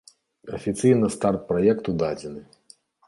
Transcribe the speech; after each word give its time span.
Афіцыйна 0.57 1.09
старт 1.17 1.41
праекту 1.51 1.95
дадзены. 2.05 2.41